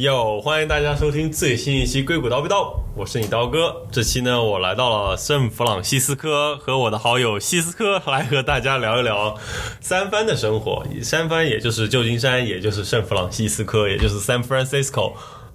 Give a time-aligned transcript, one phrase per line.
[0.00, 2.54] 哟，欢迎大家收听最新一期《硅谷叨逼叨》，
[2.96, 3.86] 我是你刀哥。
[3.92, 9.36] 这期呢，我来到了圣弗朗西斯科，和我的好友西斯科来和大家聊一聊
[9.82, 10.82] 三藩的生活。
[11.02, 15.12] 三藩也就是旧金山，也就是圣弗朗西斯科，也就是 San Francisco。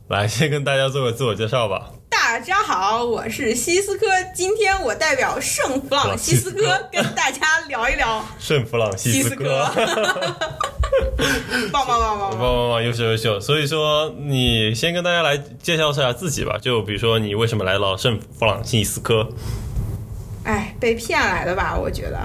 [0.09, 1.89] 来，先跟大家做个自我介绍吧。
[2.07, 4.05] 大家好，我是西斯科，
[4.35, 9.67] 今天我代表圣弗朗西斯科 跟大家聊一聊圣弗朗西斯科。
[11.71, 13.39] 棒棒棒棒棒棒棒，优秀优秀。
[13.39, 16.57] 所以说，你先跟大家来介绍一下自己吧。
[16.61, 19.27] 就比如说，你为什么来到圣弗朗西斯科？
[20.43, 21.75] 哎，被骗来的吧？
[21.77, 22.19] 我觉得。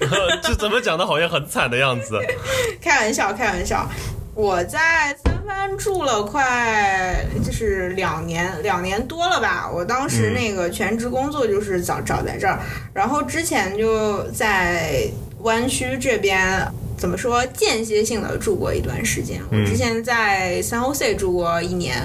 [0.42, 2.20] 这怎么讲的，好像很惨的样子。
[2.80, 3.88] 开玩笑，开玩笑。
[4.34, 9.70] 我在三藩住了快就是两年，两年多了吧。
[9.72, 12.60] 我当时那个全职工作就是找找在这儿，
[12.92, 15.06] 然后之前就在
[15.40, 16.66] 湾区这边。
[16.96, 17.46] 怎么说？
[17.48, 19.40] 间歇性的住过一段时间。
[19.50, 21.96] 我之前在三 O C 住过一年，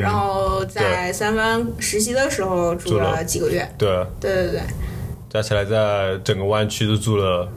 [0.00, 3.68] 然后在三湾实习的时候住了几个月。
[3.76, 3.88] 对，
[4.20, 4.60] 对对对，
[5.28, 7.48] 加起来在整个湾区都住了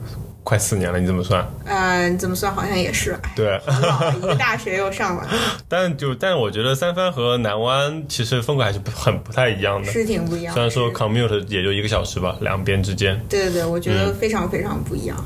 [0.46, 1.00] 快四年了。
[1.00, 1.44] 你怎么算？
[1.64, 2.54] 嗯，怎么算？
[2.54, 3.18] 好像也是。
[3.34, 3.60] 对，
[4.16, 5.28] 一个大学又上了。
[5.68, 10.54] 但就但我觉得三藩和南湾其实风格还是很不太一样的，是挺不一样。
[10.54, 13.20] 虽然说 commute 也就一个小时吧，两边之间。
[13.28, 15.16] 对对对，我觉得非常非常不一样。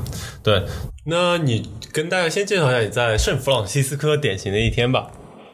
[0.41, 0.65] 对。
[1.05, 5.11] 那你跟大家先介绍一下你在圣弗朗西斯科典型的一天吧。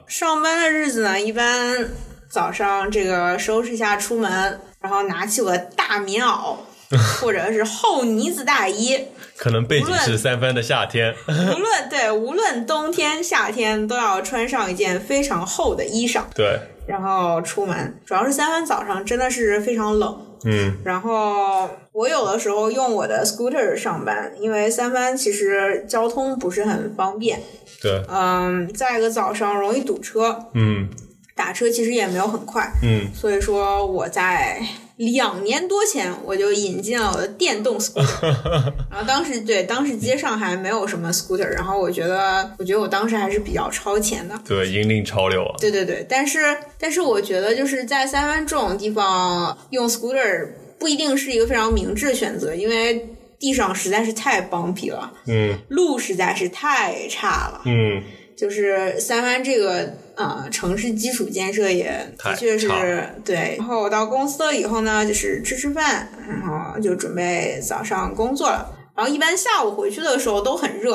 [0.08, 1.90] 上班的日子呢，一般
[2.30, 4.32] 早上这个收拾一下出门，
[4.80, 6.56] 然后拿起我的大棉袄
[7.20, 8.98] 或者是厚呢子大衣。
[9.38, 11.14] 可能背景是三番的夏天。
[11.28, 16.24] 无论对，无论冬天夏天，都要穿上一件非常厚的衣裳。
[16.36, 16.60] 对。
[16.88, 20.26] 然后出门，主要是三番早上真的是非常冷。
[20.46, 27.42] 嗯，然后我有的时候用我的 scooter 上班，因为三藩其实交通不是很方便。
[27.82, 28.04] 对。
[28.10, 30.46] 嗯，再一个早上容易堵车。
[30.54, 30.90] 嗯。
[31.38, 32.70] 打车其实也没有很快。
[32.84, 33.08] 嗯。
[33.14, 34.60] 所以说我在
[34.98, 38.34] 两年多前我就引进了我的电动 scooter，
[38.90, 44.34] 然后当时对当时街上还没有什么 scooter，然后我觉得我觉得我当时还是比较超前的。
[44.44, 45.56] 对，引领潮流啊。
[45.60, 46.40] 对对对，但是
[46.80, 50.48] 但是我觉得就是在三湾这种地方用 scooter
[50.80, 55.14] 不一定是一个非常明智的选择，因为地上实在是太 bumpy 了。
[55.28, 55.56] 嗯。
[55.70, 57.62] 路实在是太差了。
[57.66, 58.02] 嗯。
[58.36, 62.68] 就是三湾这个呃城市基础建设也的确是
[63.24, 68.74] 对，然后我到公司了以后呢，就是吃吃饭，然后就准备早上工作了。
[68.96, 70.94] 然后一般下午回去的时候都很热，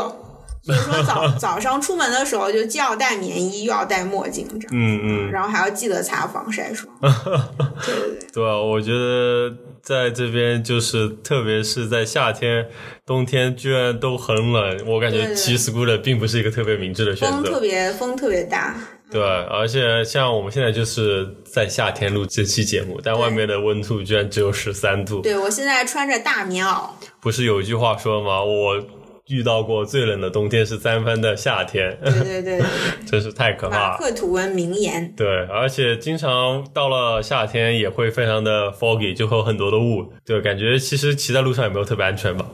[0.64, 6.92] 所以说早 早上出门的时候就既要带棉衣又要戴墨镜，这样，嗯嗯，然后还要记得擦防晒霜。
[7.00, 12.68] 对对对，对啊，我觉得在这边就是特别是在夏天。
[13.04, 17.34] 冬天居然都很冷，我感觉骑 scooter 并不是一个特别明智的选择。
[17.34, 18.76] 风特别风特别大。
[19.10, 25.20] 对，而且像我们现在就是在夏天录这期节目，但外面的温度居然只有十三度。
[25.20, 26.88] 对我现在穿着大棉袄。
[27.20, 28.42] 不是有一句话说吗？
[28.42, 28.82] 我
[29.32, 31.98] 遇到过最冷的冬天是三番的夏天。
[32.04, 32.60] 对对对，
[33.06, 33.90] 真是太可怕。
[33.90, 35.12] 马克吐温名言。
[35.16, 40.12] 对，而且经常到了夏天也会非常的 foggy，就会有很多的雾。
[40.24, 42.46] 对，感觉其实骑在路上也没有特别安全吧。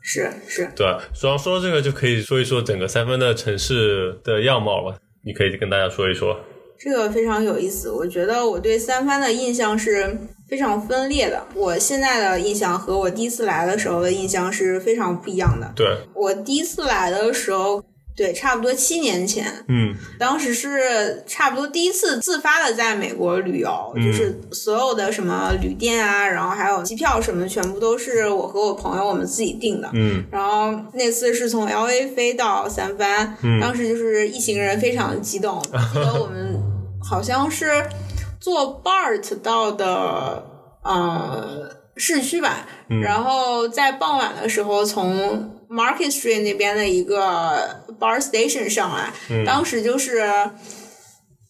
[0.00, 4.96] 是是，对，说说这个就可以说一说整个三分的城市的样貌了。
[5.24, 6.38] 你可以跟大家说一说，
[6.78, 7.90] 这个非常有意思。
[7.90, 10.14] 我觉得我对三藩的印象是
[10.48, 11.42] 非常分裂的。
[11.54, 15.72] 我现在的印象和我第一次来的时候的印象是非常不一样的。
[15.74, 17.82] 对，我第一次来的时候。
[18.16, 35.60] 对，差不多七年前，嗯，当时是差不多第一次自发的在美国旅游，就是所有的什么旅店啊，然后还有机票什么，全部都是我和我朋友我们自己订的，嗯，然后那次是从 L A 飞到三藩，嗯当时就是一行人非常激动，
[35.92, 36.56] 记得我们
[37.02, 37.84] 好像是
[38.44, 40.44] 坐 BART 到的
[40.82, 42.66] 呃市区吧，
[43.02, 45.50] 然后在傍晚的时候从。
[45.66, 49.10] Market Street 那边的一个 bar station 上来，
[49.44, 50.22] 当时就是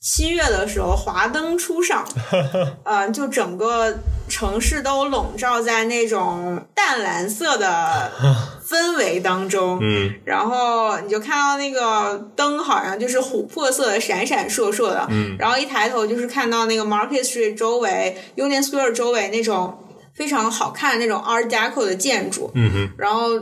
[0.00, 2.06] 七月的时候，华灯初上，
[2.86, 3.98] 呃，就整个
[4.28, 8.10] 城市都笼罩在那种淡蓝色的
[8.66, 19.78] 氛围当中，嗯，然后你就看到那个灯好像就是琥珀色的，闪闪烁烁的，嗯，然后一抬头就是看到那个 Market Street 周围，Union Square 周围那种
[20.14, 23.40] 非常好看的那种 Art Deco 的建筑，嗯哼，然后。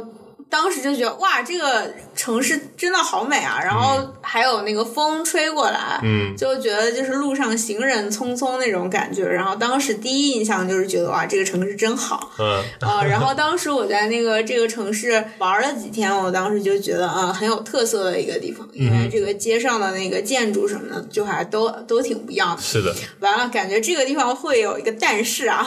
[0.50, 9.26] 当时就觉得哇，这个城市真的好美啊，然后还有那个风吹过来，嗯就觉得就是路上行人匆匆那种感觉。
[9.26, 12.30] 然后当时第一印象就是觉得哇，这个城市真好。
[12.38, 22.62] 嗯呃，然后当时我在那个这个城市玩了几天，我当时就觉得啊、很有特色的一个地方，因为这个街上的那个建筑什么的，就还都都挺不一样的。
[22.62, 25.66] 是的，完了，感觉这个地方会有一个但是啊。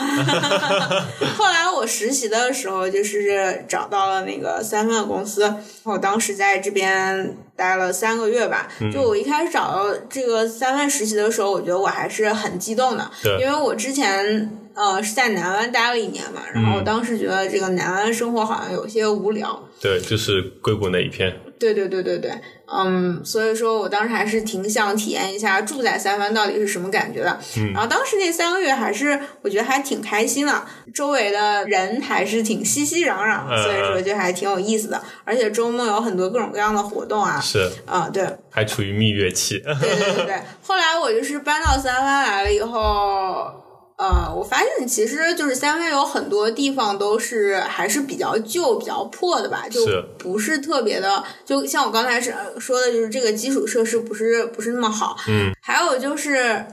[1.36, 8.68] 后来我实习的时候，就是找到了那个三分的公司，我当时在这边待了三个月吧。
[8.92, 13.10] 就我一开始找到这个三份实习的时候，我觉得我还是很激动的，
[13.40, 19.68] 因为我之前呃是在南湾待了一年嘛，然后我当时觉得这个南湾生活好像有些无聊。
[19.80, 21.34] 对，就是硅谷那一片。
[21.58, 22.30] 对对对对对，
[22.70, 27.40] 嗯，所以说我当时还是挺想体验一下住在三藩到底是什么感觉的。
[27.56, 35.02] 嗯然后当时那三个月还是我觉得还挺开心的，周围的人还是挺熙熙攘攘，嗯所以说就还挺有意思的。
[35.24, 39.58] 而且周末有很多各种各样的活动啊，是，啊、对，还处于蜜月期。
[39.58, 40.36] 对对对对。
[40.62, 43.50] 后来我就是搬到三藩来了以后，
[43.96, 49.86] 呃，我发现其实就是三藩有很多地方都是还是比较旧、比较破的吧，就
[50.18, 55.16] 不是特别的，就像我刚才是说的，就是这个基础设施不是不是那么好。
[55.28, 56.64] 嗯，还有就是。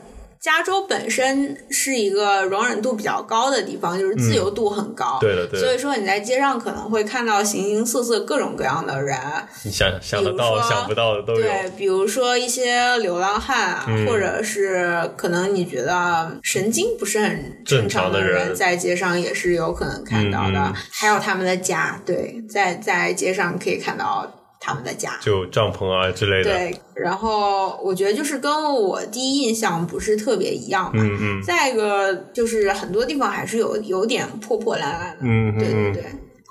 [0.44, 5.18] 加州本身是一个容忍度比较高的地方，就是自由度很高。
[5.22, 9.18] 对的对的所以说你在街上可能会看到形形色色、各种各样的人。
[9.64, 11.42] 你想想得到、想不到的都有。
[11.42, 20.74] 对，比如说一些流浪汉啊，嗯或者是可能你觉得神经不是很正正常常的人人，在街上也是有可能看到的。
[20.92, 24.30] 还有他们的家，对，在在街上可以看到
[24.64, 25.18] 他们的家。
[25.22, 26.50] 就帐篷啊之类的。
[26.50, 30.94] 对，然后我觉得就是跟我第一印象不是特别一样吧。
[30.96, 35.18] 嗯嗯再一个就是很多地方还是有有点破破烂烂的。
[35.22, 36.04] 嗯嗯嗯，对对对，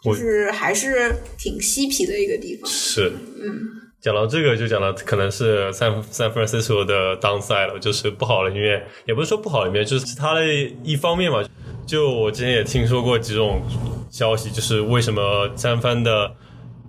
[0.04, 2.70] 就是还是挺嬉皮的一个地方。
[2.70, 3.10] 是。
[3.42, 3.80] 嗯。
[4.02, 10.44] 讲到这个，就讲到可能是三三 Francisco 的 downside 了，就是不好的一面，也不是说不好的一面，就是它的
[10.82, 11.40] 一方面嘛。
[11.86, 13.62] 就我之前也听说过几种
[14.10, 16.32] 消息，就是为什么三藩的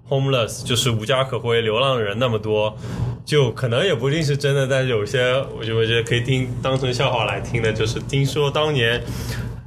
[0.10, 2.78] homeless 就是无家可归流浪人那么多，
[3.26, 9.02] 就可能也不一定是真的，但是有些我就我觉得可以听当成笑话来听的，就是听说当年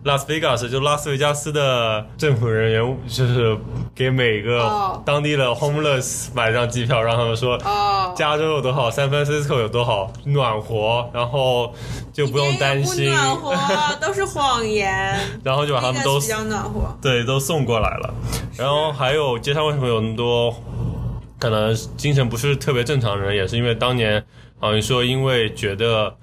[0.07, 3.59] 拉斯维加斯就拉斯维加斯的政府人员就是
[3.93, 11.75] 给每个哦当地的 homeless 买张机票，让他们说哦，加州有多好，San Francisco 有多好，暖和，然后
[12.13, 15.19] 就不用担心暖和，都是谎言。
[15.43, 16.97] 然后就把他们都比较暖和。
[17.03, 18.15] 对，都送过来了。
[18.57, 20.55] 然后还有街上为什么有那么多
[21.41, 24.25] 可能精神不是特别正常的人，也是因为当年
[24.61, 26.15] 好像说因为觉得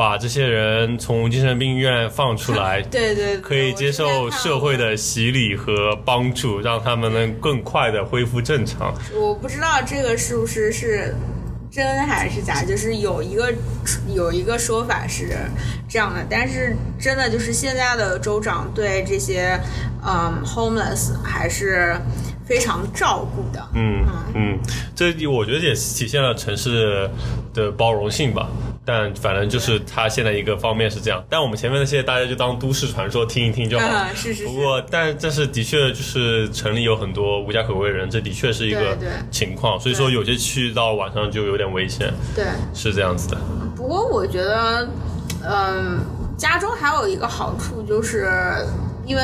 [0.00, 4.70] 把这些人从精神病院放出来对 对，对可以接受社会。
[4.70, 8.94] 的洗礼和帮助，让他们能更快的恢复正常。
[9.14, 11.14] 我不知道这个是不是是
[11.70, 13.52] 真还是假，就是有一个
[14.14, 15.36] 有一个说法是
[15.86, 19.60] 这样的，但是真的就是现在的州长对这些
[20.02, 21.94] 嗯 homeless 还是
[22.46, 23.68] 非常照顾的。
[23.74, 24.58] 嗯嗯，
[24.94, 27.10] 这我觉得也体现了城市
[27.52, 28.48] 的包容性吧。
[28.92, 33.86] 但反正就是它现在一个方面是这样，但我们前面那些大家就当都市传说听一听就好。
[33.86, 34.46] 嗯，是是是。
[34.48, 39.78] 不过，但但是的确就是城里有很多无家可归的人，这的确是一个对对情况。
[39.78, 43.38] 所以说，有些去到晚上就有点危险，对，是这样子的。
[43.76, 44.88] 不过我觉得，
[45.48, 46.00] 嗯，
[46.36, 48.28] 加州还有一个好处，就是
[49.06, 49.22] 因为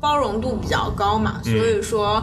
[0.00, 2.20] 包容度比较高嘛，所以说，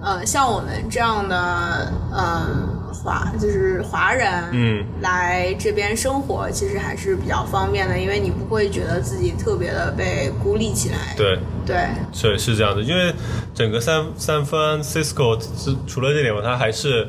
[0.00, 2.70] 呃，像我们这样的，嗯。
[3.04, 11.14] 华就是华人，嗯，来这边生活其实还是比较方便的，因为你不会觉得自己特别的被孤立起来。
[11.16, 11.76] 对对，
[12.14, 13.14] 是是这样的，因为
[13.54, 15.38] 整个三三藩 Cisco
[15.86, 17.06] 除了这点嘛，它还是。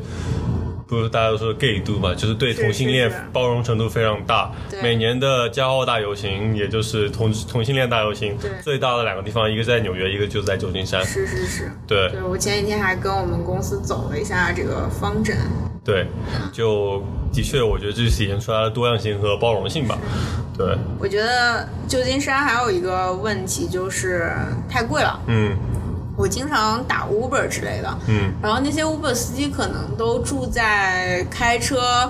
[0.88, 4.52] 不是大家都说 gay 度嘛，就是对同性恋包容程度非常大。
[4.84, 11.04] 每年的骄傲大游行，也就是同同性恋大游行，最大的两个地方，一个在纽约，一个就在旧金山。
[11.04, 12.10] 是是是，对。
[12.12, 15.36] 对我前几天还跟我们公司走了一下这个方阵。
[15.84, 16.08] 对，
[16.52, 19.98] 就的确，我觉得这是体现出来的多样性和包容性吧。
[20.58, 24.32] 对，我觉得旧金山还有一个问题就是
[24.70, 25.20] 太贵了。
[25.28, 25.58] 嗯。
[26.16, 32.10] 我经常打 Uber 之类的，嗯，然后那些 Uber 司机可能都住在开车，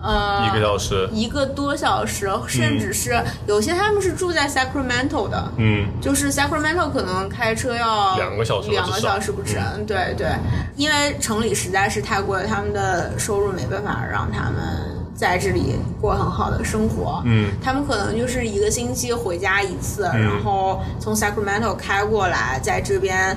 [0.00, 10.28] 呃，一个小时，一个多小时，甚至是、嗯、有些他们是住在 Sacramento 的，嗯，就是 Sacramento 可能开车要两个小时，两个小时不止，嗯、对对，
[10.76, 14.91] 因为城里实在是太贵了，他们的收入没办法让他们。
[15.14, 23.36] 在这里过很好的生活，嗯，他们可能就是一个星期回家一次，嗯、然后从 Sacramento 开过来，在这边，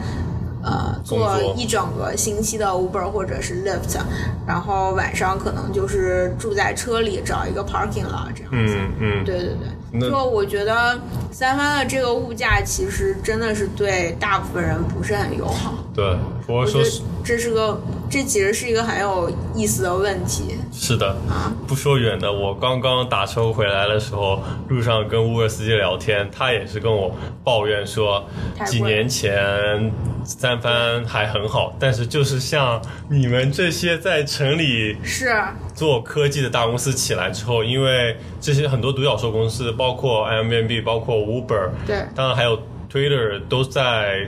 [0.63, 3.99] 呃做一整个星期的 Uber 或者是 Lyft，
[4.47, 8.75] 然后晚上可能就是住在车里找一个 parking lot 这样子。
[8.77, 9.53] 嗯嗯，对对
[9.99, 10.99] 对，就我觉得
[11.31, 15.75] 三藩的这个物价其实真的是对大部分人不是很友好。
[15.93, 16.17] 对。
[16.45, 17.81] 不过我觉得说这是个，
[18.15, 20.55] 这其实是一个很有意思的问题。
[20.71, 21.51] 是的，啊。
[21.67, 28.23] 不说远的，我刚刚打车回来的时候，路上跟乌尔司机聊天，他也是跟我抱怨说，
[28.65, 29.91] 几年前
[30.23, 35.35] 三番还很好，但是就是像你们这些在城里是，
[35.73, 42.05] 做科技的大公司起来之后，因为这些很多独角兽公司，包括 Airbnb，包括 Uber，对。
[42.15, 42.57] 当然还有
[42.89, 44.25] Twitter 都在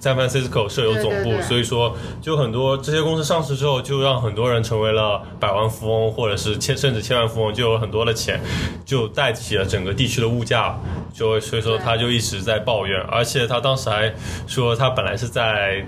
[0.00, 8.40] San Francisco 设有总部，对对对所以说就很多这些公司上市之后，就让很多人成为了百万富翁，或者是千甚至千万富翁，就有很多的钱，
[8.84, 10.78] 就带起了整个地区的物价。
[11.12, 14.12] 就所以说他就一直在抱怨，而且他当时还
[14.46, 15.84] 说他本来是在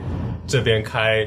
[0.47, 1.27] 这边开。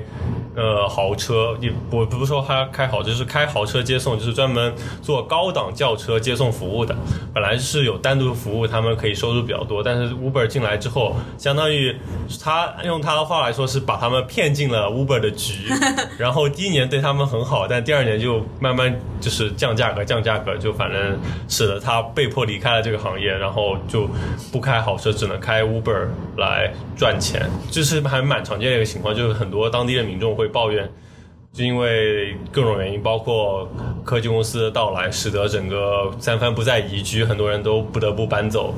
[0.56, 6.96] 呃，豪车也我不是说他开豪车，就是开豪车接送，就是专门做高档轿车接送服务的。
[7.34, 11.96] 本来是有单独服务，他们可以收入比较多，但是 Uber 进来之后，相当于
[12.42, 15.68] 他用他的话来说是把他们骗进了 Uber 的局，
[16.18, 21.20] 然后第一年对他们很好，但第二年就慢慢就是降价格，降价格，就反正
[21.50, 24.08] 使得他被迫离开了这个行业，然后就
[24.52, 26.08] 不开豪车，只能开 Uber
[26.38, 30.90] 来赚钱，这是还蛮常见的一个情况，就是很多当地的民众会抱怨。
[31.54, 33.66] 就因为各种原因，包括
[34.04, 38.74] 科技公司的到来，使得整个三藩不再宜居，很多人都不得不搬走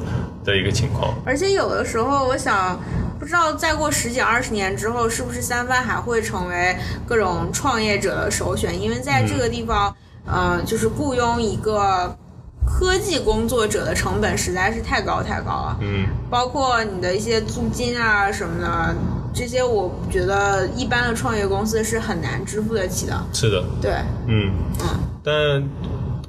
[0.46, 1.12] 的一个情况。
[1.26, 2.80] 而且有的时候我想，
[3.20, 8.80] 不知道再过十几二十年之后，是不是三藩还会成为各种创业者的首选？
[8.80, 9.96] 因为在这个地方，
[10.28, 12.16] 呃，就是雇佣一个
[12.64, 15.80] 科技工作者的成本实在是太高太高了。
[15.82, 18.96] 嗯，包括你的一些租金啊什么的，
[19.38, 23.14] 这些我觉得一般的创业公司是很难支付得起的。
[23.32, 23.92] 是的，对，
[24.26, 24.52] 嗯，
[24.82, 24.88] 嗯，
[25.24, 25.64] 但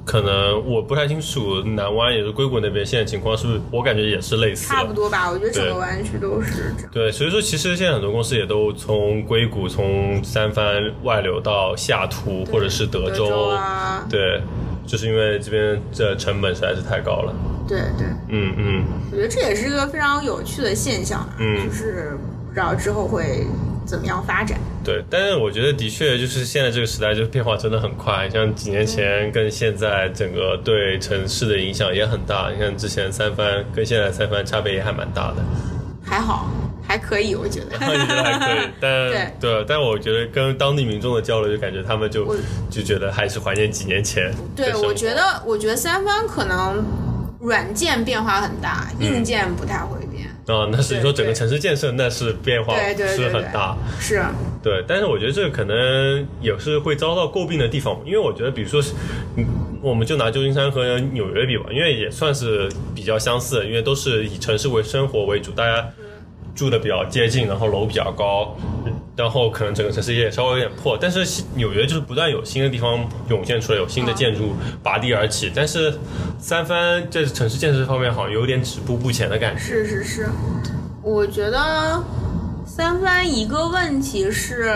[0.05, 4.67] 可能我不太清楚南湾也是硅谷那边现在情况是不是，我感觉也是类似。
[4.67, 5.27] 差不多吧。
[5.31, 6.91] 我觉得整个湾区都是这样。
[6.91, 14.39] 对，所以说其实现在很多公司也都从硅谷、从三藩外流到西雅图或者是德州，德州啊，对，
[14.85, 17.33] 就是因为这边这成本实在是太高了。
[17.67, 22.17] 对对，嗯嗯，我觉得这也是一个非常有趣的现象啊，嗯就是
[22.49, 23.45] 不知道之后会
[23.85, 24.59] 怎么样发展。
[24.83, 28.29] 对，但是我觉得的确就是现在这个时代，就是变化真的很快。
[28.29, 32.49] 像几年前跟现在，整个对城市的影响也很大。
[32.51, 35.43] 你看之前三番跟现在三番差别也还蛮大的。
[36.03, 36.49] 还好，
[36.81, 37.65] 还可以，我觉得。
[37.73, 42.35] 你觉得还可以，但 对对，但我觉得跟当地民众的交流，就感觉他们就
[42.69, 46.83] 就觉得还是怀念几年前对，我觉得，我觉得三番可能
[47.41, 50.28] 软件变化很大，硬件不太会变。
[50.57, 53.77] 啊、那是你说整个城市建设，那是变化是对很大。
[53.99, 54.21] 是，
[54.63, 58.81] 对，但是我觉得这个可能也是会遭到诟病的地方，因为我觉得，比如说
[59.81, 65.87] 我们就拿旧金山和纽约比吧，因为也算是比较相似，因为都是以城市为生活为主，大家
[66.55, 68.57] 住的比较接近，然后楼比较高，
[69.19, 75.93] 然后可能整个城市也稍微有点破，但是纽约就是不断有新的地方涌现出来，有新的建筑拔地而起，但是
[76.39, 79.59] 三藩在城市建设方面好像有点止步不前的感觉。
[79.59, 80.29] 是是是，
[81.03, 82.01] 我觉得
[82.65, 84.73] 三藩一个问题是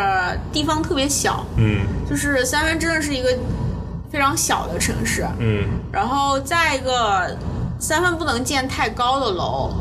[0.52, 1.80] 地方特别小，嗯。
[2.10, 3.34] 就是三藩真的是一个
[4.12, 5.64] 非常小的城市，嗯。
[5.90, 7.38] 然后再一个，
[7.80, 9.72] 三藩不能建太高的楼，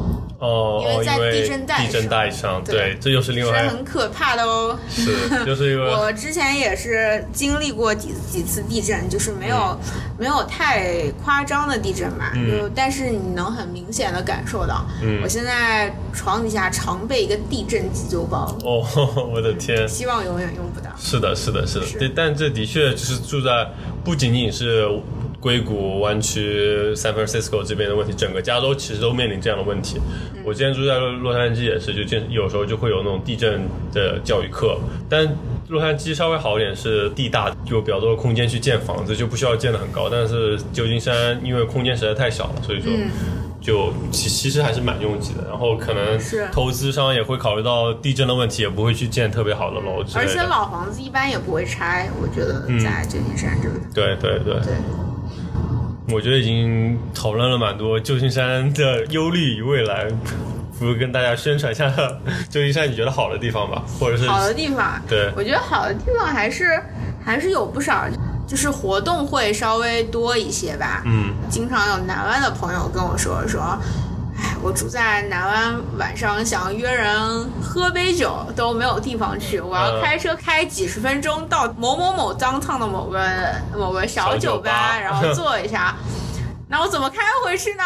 [0.42, 4.76] 哦哦，因为在地震带地震上带上，对对，这又是另外是外很可怕的哦。
[4.90, 9.78] 是，就是因为我之前也是经历过几几次地震，就是没有、
[10.18, 18.84] 没有太夸张的地震吧，嗯就但是你能很明显的感受到，嗯我现在床底下常备一个地震急救包，哦，
[19.32, 20.90] 我的天，希望永远用不到。
[20.98, 23.70] 是的，是的，是的，是对，但这的确就是住在
[24.02, 24.88] 不仅仅是
[25.42, 30.00] 硅谷湾区、San Francisco 这边的问题，整个加州其实都面临这样的问题。
[30.44, 35.26] 我之前住在洛洛杉矶也是，就见有时候就会有那种地震的教育课，但
[35.68, 40.08] 洛杉矶稍微好一点，是地大，有比较多的空间去建房子，就不需要建得很高。
[40.08, 42.92] 但是旧金山因为空间实在太小了，所以说。
[42.92, 43.10] 嗯
[43.62, 50.08] 就其其实还是蛮拥挤的，然后可能是投资商也会考虑到地震的问题，也不会去建特别好的楼的。
[50.16, 54.74] 而且老房子一般也不会拆，我觉得嗯在旧金山这个，对对对，对，
[56.08, 60.06] 我觉得已经讨论了蛮多旧金山的忧虑与未来，
[60.78, 61.88] 不如跟大家宣传一下
[62.50, 65.30] 旧金山你觉得好的地方吧， 或者是好的地方，对。
[65.36, 66.80] 我觉得好的地方还是
[67.24, 68.06] 还是有不少，
[68.46, 71.02] 就是活动会稍微多一些吧。
[71.06, 71.34] 嗯。
[71.48, 73.78] 经常有南湾的朋友跟我说说，哎，
[74.62, 83.20] 我住在南湾，晚上想约人喝杯酒都没有地方去，我要嗯开车开几十分钟到某某某当趟的某个
[83.76, 85.96] 某个小小酒吧然后坐一下。
[86.68, 87.84] 那我怎么开回去呢？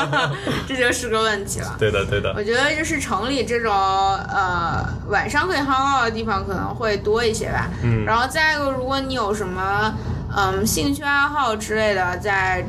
[0.66, 1.74] 这就是个问题了。
[1.78, 7.68] 对的对的，我觉得就是城里这种呃晚上可以 hang out 的地方可能会多一些吧。
[7.82, 9.92] 嗯然后再一个，如果你有什么
[10.34, 12.64] 嗯兴趣爱好之类的，在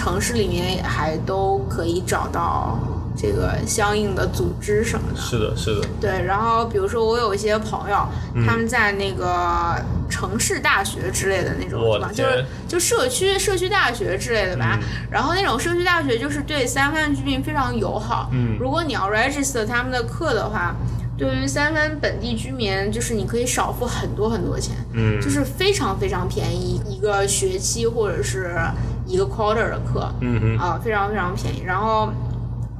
[0.00, 2.78] 城市里面也还都可以找到
[3.14, 5.20] 这个相应的组织什么的。
[5.20, 9.76] 是的是的，对，然后比如说我有一些朋友，嗯他们在那个
[10.08, 14.78] 城市大学之类的那种地方，就是就社区社区大学之类的吧。
[14.80, 18.30] 嗯然后那种社区大学就是对三藩居民非常友好。
[18.32, 20.74] 嗯如果你要 register 他们的课的话，
[21.18, 28.56] 对于三藩本地居民，就是你可以少付很多很多钱，嗯就是非常非常便宜，一个学期或者是
[29.10, 30.10] 一个 quarter 的课。
[30.20, 31.62] 嗯嗯啊，非常非常便宜。
[31.64, 32.08] 然后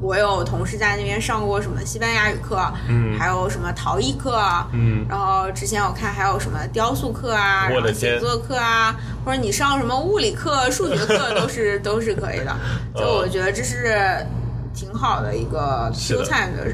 [0.01, 2.59] 我有同事在那边上过什么西班牙语课，
[2.89, 4.39] 嗯还有什么陶艺课，
[4.73, 8.95] 嗯然后之前我看还有什么雕塑课啊，然后我的天写作课啊，
[9.25, 12.57] 或者你上什么物理课、数学课 都是都是可以的。
[12.95, 14.25] 就我觉得这是
[14.75, 16.73] 挺好的一个是的 Q time 的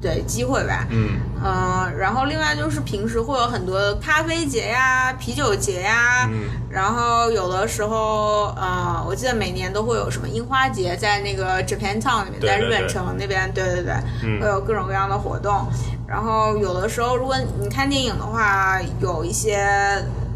[0.00, 0.86] 对机会吧。
[0.90, 15.66] 嗯嗯，然后另外就是平时会有很多咖啡节呀、啤酒节呀，嗯然后有的时候，呃，我记得每年都会有什么樱花节，在那个 Japan Town 里面，对在日本城那边，对对对，嗯会有各种各样的活动。
[16.06, 19.64] 然后有的时候，如果你看电影的话，有一些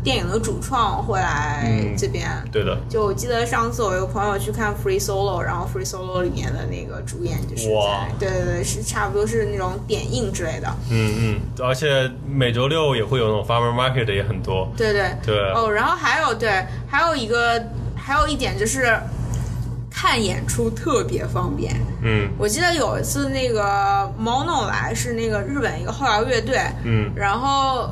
[0.04, 2.28] 电影的主创会来嗯这边。
[2.52, 10.68] 对的，就我记得上次我有个朋友去看 Free Solo，然后 Free Solo 里面的那个主演就是在，对对对，是差不多是那种点映之类的。
[10.90, 15.10] 嗯嗯，而且每周六也会有那种 farmer market 也很多，对对。
[15.24, 15.50] 对。
[15.52, 17.60] 哦，然后还有对，还有一个
[17.96, 18.94] 还有一点就是
[19.90, 21.74] 看演出特别方便。
[22.02, 22.28] 嗯。
[22.36, 27.10] 我记得有一次那个 Mono 来是那个日本一个后摇乐队，嗯。
[27.16, 27.88] 然后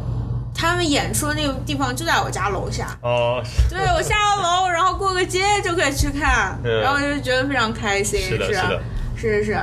[0.62, 2.86] 他们演出的那个地方就在我家楼下。
[3.02, 8.20] 哦， 对我下了楼，然后过个街就可以去看， 嗯然后就觉得非常开心。
[8.20, 8.80] 是的是的
[9.16, 9.58] 是是是，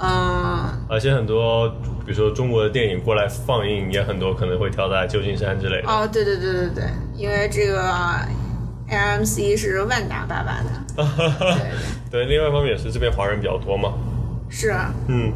[0.00, 1.68] 嗯，而且很多
[2.06, 5.88] 比如说中国的电影过来放映也很多，可能会挑在旧金山之类的。
[5.88, 6.84] 哦，对对对对对，
[7.16, 7.82] 因为这个
[8.88, 10.70] AMC 是万达爸爸的，
[11.50, 11.58] 对
[12.10, 12.24] 对。
[12.24, 13.92] 对，另外一方面也是这边华人比较多嘛。
[14.48, 15.32] 是啊，嗯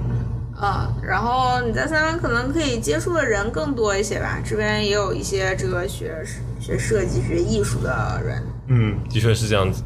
[0.61, 6.25] 嗯，然后你在三湾可能可以接触的人更多一些吧，这边也有一些这个学
[6.59, 8.43] 学设计、学艺术的人。
[8.69, 9.83] 嗯，的确是这样子。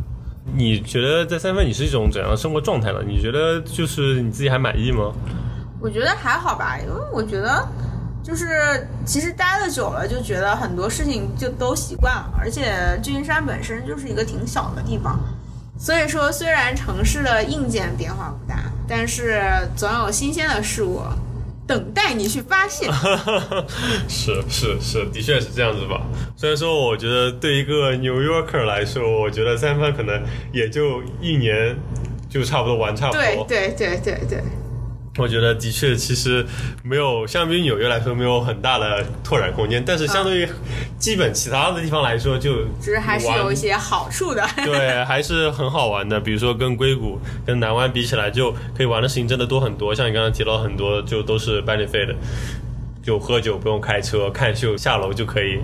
[0.54, 3.00] 你觉得在三藩你是一种怎样的生活状态呢？
[3.06, 5.12] 你觉得就是你自己还满意吗？
[5.80, 7.66] 我觉得还好吧，因为我觉得
[8.22, 15.18] 就是其实待的久了，就觉得很多事情就都习惯了，而且旧金山本身就是一个挺小的地方，
[15.78, 19.40] 所以说虽然城市的硬件变化不大，但是
[19.76, 21.00] 总有新鲜的事物
[21.64, 22.92] 等待你去发现。
[24.08, 26.02] 是是是，的确是这样子吧。
[26.36, 30.20] 虽然说，我觉得对一个 New Yorker 来说，我觉得三番可能
[30.52, 31.76] 也就一年
[32.28, 33.22] 就差不多玩差不多。
[33.46, 34.42] 对对对对对。
[35.18, 36.46] 我觉得的确，其实
[36.84, 39.82] 没有相比于纽约来说，没有很大的拓展空间。
[39.84, 40.48] 但是相对于
[40.98, 44.46] 基本其他的地方来说，就只是还是有一些好处的。
[44.64, 46.20] 对，还是很好玩的。
[46.20, 49.92] 比如说跟硅谷、跟南湾比起来，就可以玩的事情真的多很多。
[49.92, 52.14] 像你刚刚提到很多，就都是 benefit 的，
[53.02, 55.58] 就喝酒不用开车，看秀下楼就可以，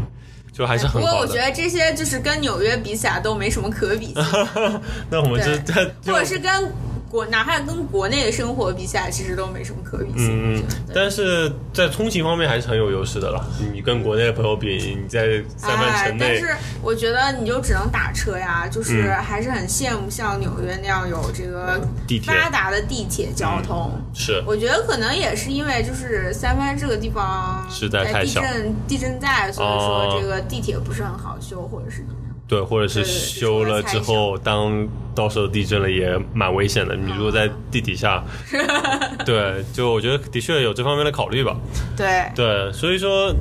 [0.52, 1.18] 就还是很不过。
[1.18, 4.24] 我觉得这些就是跟纽约比起来都没什么可比性，
[5.09, 6.50] 那我们这对这就或者是跟
[7.16, 10.29] 国哪怕跟国内的生活比起来，其实都没什么可比性。
[10.29, 10.62] 嗯嗯，
[10.94, 13.42] 但是在通勤方面还是很有优势的了。
[13.72, 21.81] 你跟国内的朋友比，你在三藩哎城，内，但是我觉得你就只能打车呀，就是嗯还是很羡慕像纽约那样有这个
[22.26, 23.90] 发达的地铁交通。
[24.12, 32.05] 是我觉得可能也是因为就是三藩这个地方实在太小震地震带，所以说哦这个地铁不是很好修，或者是
[32.48, 36.94] 对，或者是修了之后，当到时候地震了也蛮危险的。
[36.94, 38.22] 你如果在地底下，
[39.26, 41.56] 对，就我觉得的确有这方面的考虑吧。
[41.96, 42.24] 对。
[42.35, 43.35] 对，所以说，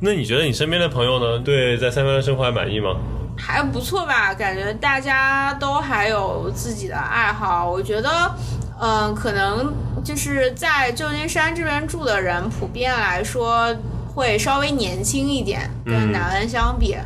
[0.00, 2.94] 那你觉得你身边的朋友呢，对在三藩的生活还满意吗？
[3.36, 7.68] 还不错吧，感觉大家都还有自己的爱好。
[7.68, 8.08] 我觉得，
[8.80, 13.74] 嗯、可能就是在旧金山这边住的人，普遍来说
[14.14, 16.96] 会稍微年轻一点，嗯跟南湾相比。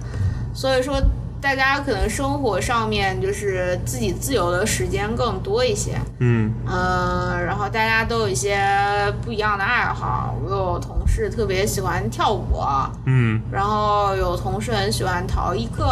[0.54, 1.00] 所以说，
[1.40, 5.98] 大家可能生活上面就是自己自由的时间更多一些。
[6.18, 8.61] 嗯嗯，然后大家都有一些
[9.24, 10.35] 不一样的爱好。
[10.44, 12.61] 我有同事特别喜欢跳舞。
[13.07, 15.85] 嗯然后有同事很喜欢陶艺课，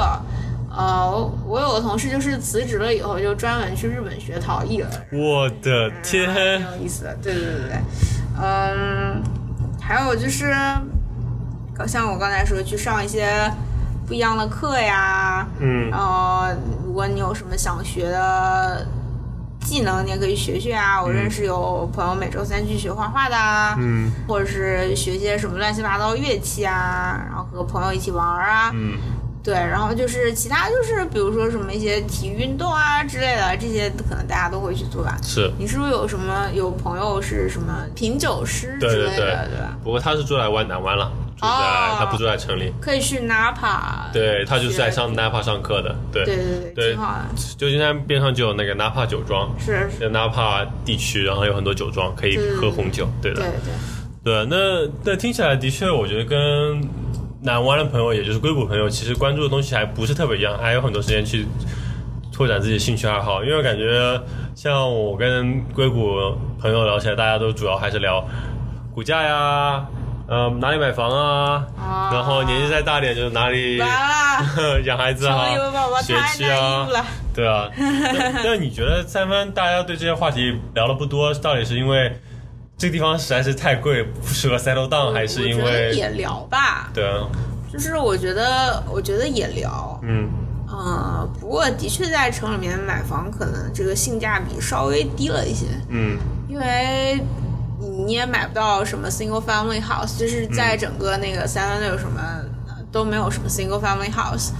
[0.71, 6.27] 呃，我我有个同事就是辞职了以后就专门去日本学陶艺了，我的天，
[6.59, 7.17] 挺有意思的。
[7.23, 7.79] 对对对对，
[8.43, 9.23] 嗯，
[9.81, 10.53] 还有就是，
[11.87, 13.51] 像我刚才说，去上一些
[14.07, 16.47] 不一样的课呀，嗯然后
[16.85, 18.87] 如果你有什么想学的
[19.61, 21.03] 技能，你也可以学学啊。
[21.03, 28.71] 我认识有朋友每周三去学画画的啊，嗯或者是学些什么乱七八糟乐器啊，然后和朋友一起玩儿啊。
[28.75, 28.97] 嗯
[29.43, 35.17] 对，然后就是其他就是比如说什么一些体育运动啊之类的，这些可能大家都会去做吧。
[35.23, 39.77] 是，你是不是有什么有朋友是什么品酒师之对对类的，对吧？
[39.85, 41.97] 不过他是住在湾南湾了，住在、哦。
[41.99, 46.25] 他不住在城里，可以去 Napa，对他就是在上学 Napa 上课的，对。
[46.25, 47.25] 对对对，挺好的，
[47.57, 53.41] 旧金山边上就有那个 Napa 酒庄，是是，在 Napa 地区，然后有很多酒庄可以喝红酒，对的。
[53.41, 53.51] 对，
[54.25, 56.81] 对，对，那那听起来的确，我觉得跟
[57.43, 61.47] 南湾的朋友，也就是硅谷朋友，其实关注的东西还不是特别一样，还有很多时间去
[62.33, 63.45] 拓展自己的兴趣爱好。
[63.45, 64.21] 因为我感觉
[64.55, 68.27] 像我跟硅谷朋友聊起来，大家都主要还是聊
[68.93, 69.87] 股价呀，
[70.29, 73.77] 呃，哪里买房啊，啊然后年纪再大点就是哪里，
[74.85, 75.45] 养孩子啊
[76.03, 76.89] 学太区啊。
[77.35, 77.69] 对啊。
[77.77, 82.19] 但但你觉得三番大家对这些话题聊的不多，到底是因为
[82.77, 87.27] 这个地方实在是太贵，不适合 settle down，还是因为也聊吧，对啊，
[87.73, 90.29] 就是我觉得，我觉得也聊，嗯
[90.69, 97.19] 嗯，不过的确在城里面买房，可能这个性价比稍微低了一些，嗯因为
[98.07, 102.21] 你也买不到什么 single family house，就是在整个那个三湾六什么
[102.69, 104.51] 呃都没有什么 single family house，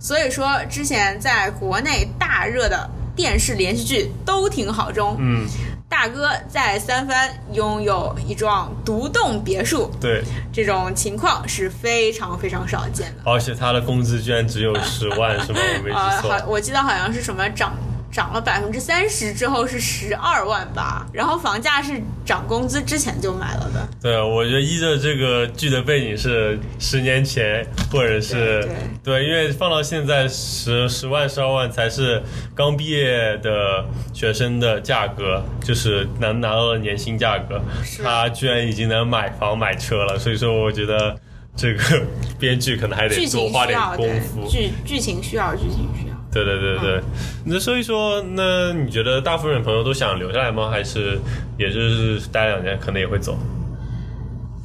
[0.00, 5.46] 所以说之前在国内大热的电视连续剧都挺好中，嗯，
[5.88, 10.22] 大哥在三藩拥有一幢独栋别墅，对，
[10.52, 13.30] 这种情况是非常非常少见的。
[13.30, 15.60] 而且他的工资居然只有十万， 是吗？
[15.78, 16.46] 我没呃，记错好，。
[16.46, 17.74] 我记得好像是什么涨
[18.10, 23.88] 涨了百分之三十之后是十二万吧，然后房价是涨工资之前就买了的。
[24.02, 28.68] 对，我觉得依着这个剧的背景是十年前，或者是
[29.04, 32.20] 对因为放到现在十十万十二万才是
[32.54, 37.60] 刚毕业的学生的价格，就是能拿到的年薪价格，
[38.02, 41.16] 他居然已经能买房买车了，所以说我觉得
[41.54, 42.02] 这个
[42.40, 44.48] 编剧可能还得多花点对功夫。
[44.48, 46.09] 剧剧情需要剧情需要。
[46.32, 47.00] 对对对对，
[47.44, 50.68] 那所以说，那你觉得大部分朋友都想留下来吗？
[50.70, 51.18] 还是
[51.58, 53.36] 也就是待两年可能也会走？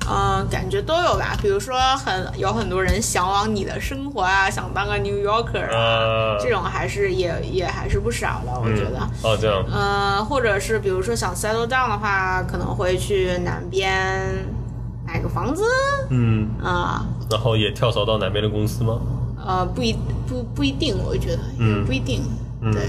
[0.08, 1.36] 嗯，感觉都有吧。
[1.41, 8.99] 比如说很有很多人向往你的生活啊，想当个 New Yorker 啊，啊，这种还是也也还是不少的，我觉得。
[8.99, 14.45] 嗯哦，这样，嗯，或者是比如说想 settle down 的话，可能会去南边
[15.08, 15.63] 买个房子
[16.12, 17.04] 嗯，啊。
[17.32, 19.01] 然后也跳槽到南边的公司吗？
[19.45, 19.95] 呃，不一
[20.27, 22.21] 不不一定，我觉得也嗯不一定。
[22.62, 22.81] 嗯对，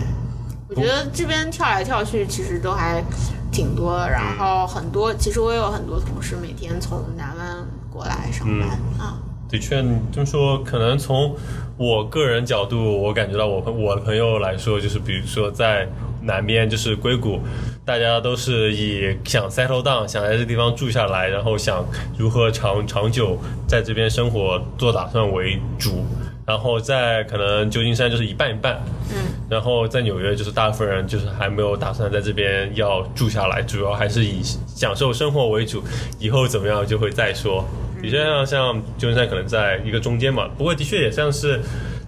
[0.69, 3.05] 我觉得这边跳来跳去其实都还
[3.53, 9.19] 挺多的，然后很多，其实我也有很多同事每天从南湾过来上班、嗯啊。
[9.49, 11.37] 的确，你这么说，可能从
[11.77, 15.88] 我个人角度，我感觉到我朋我的朋友来说，就是比如说在
[16.23, 17.38] 南边，就是硅谷，
[17.85, 21.85] 大家都是以想 settle down，想在这地方住下来，然后想
[22.19, 23.38] 如何长长久
[23.69, 26.05] 在这边生活做打算为主。
[26.47, 28.81] 然后在可能旧金山就是一半一半，
[29.11, 35.83] 嗯，然后在纽约就是大部分人就是还没有打算在这边要住下来，主要还是以享受生活为主，
[36.21, 37.65] 以后怎么样就会再说。
[38.01, 41.61] 的确像像旧金山可能在一个中间嘛，不过的确也像是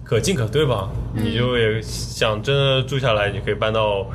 [0.03, 0.89] 可进可退吧。
[1.13, 4.05] 你就也想真的住下来，你可以搬到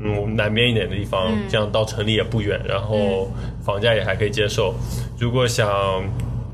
[0.00, 3.30] 嗯南边一点的地方，这样到城里也不远，然后
[3.62, 4.74] 房价也还可以接受。
[5.18, 5.68] 如果想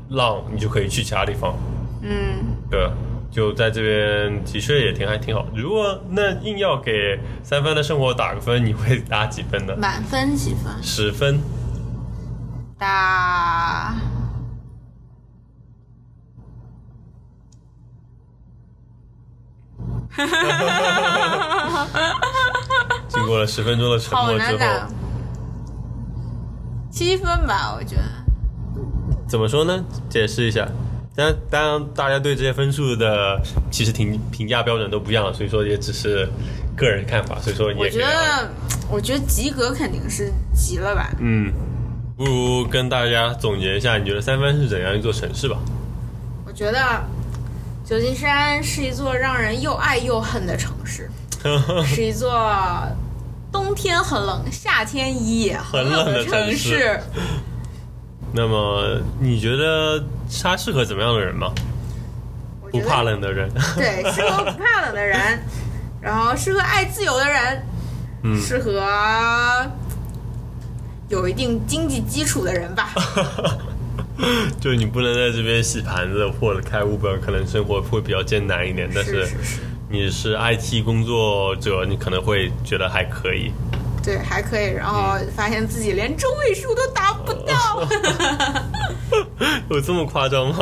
[0.09, 1.55] 浪，你就可以去其他地方。
[2.01, 2.09] 嗯，
[2.69, 2.91] 对，
[3.31, 5.47] 就在这边的确也挺还挺好。
[5.55, 9.73] 如果那硬要给三番的生活打个分，你会打几分呢？
[9.77, 10.71] 满分几分？
[10.83, 11.39] 十分。
[12.77, 13.95] 打
[23.09, 24.65] 经过了十分钟的沉默之后，
[26.89, 28.03] 七分吧，我觉得。
[29.27, 29.83] 怎么说呢？
[30.09, 30.67] 解释一下。
[31.19, 36.25] 但当然，大家对这些分数的其实评评价标准都不一样，所以说也只是
[36.77, 37.37] 个人看法。
[37.41, 38.49] 所以说你我觉得，
[38.89, 41.11] 我觉得及格肯定是及了吧。
[41.19, 41.51] 嗯，
[42.15, 45.57] 不如跟大家总结一下，你觉得三藩是怎样一座城市吧？
[46.45, 46.79] 我觉得
[47.85, 51.09] 旧金山是一座让人又爱又恨的城市，
[51.85, 52.31] 是一座
[53.51, 56.99] 冬天很冷，夏天也很冷的城城市
[58.31, 60.03] 那么你觉得
[60.41, 61.51] 它适合怎么样的人吗？
[62.71, 63.49] 不怕冷的人。
[63.75, 65.17] 对，适合不怕冷的人，
[66.01, 67.63] 然后适合爱自由的人，
[68.23, 68.81] 嗯适合
[71.09, 72.89] 有一定经济基础的人吧。
[74.59, 78.89] 就你不能在这边洗盘子或者开 Uber，可能生活会比较艰难一点。
[78.93, 79.27] 但是，
[79.89, 83.51] 你是 IT 工作者，你可能会觉得还可以。
[84.03, 84.65] 对，还可以。
[84.71, 87.87] 然后发现自己连中位数都达不到。
[89.69, 90.55] 有这么夸张吗？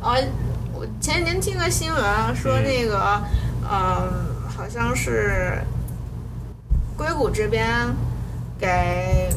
[0.00, 0.14] 啊，
[0.72, 3.20] 我前几天听个新闻啊，说那个，
[3.68, 4.08] 嗯、
[4.48, 5.58] 好像是
[6.96, 7.66] 硅谷这边
[8.58, 9.28] 给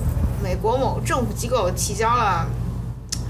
[0.43, 2.45] 美国某政府机构提交了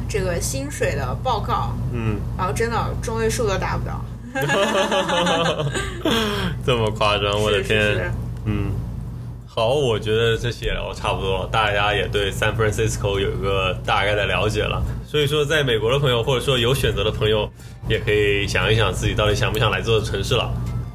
[0.10, 4.04] 这个薪水的报告，嗯，然后真的中位数都达不到。
[6.66, 8.12] 这么夸张，我的是是天！
[9.54, 14.82] 好，我觉得这期也聊的差不多了，大家也对 San Francisco 有一个大概的了解了。
[15.06, 17.52] 所以说，在美国的朋友，或者说有选择的朋友，
[17.90, 20.50] 也可以想一想自己到底想不想来这座城市了。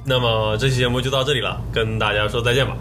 [0.06, 2.74] 那么这期节目就到这里了，跟大家说再见吧，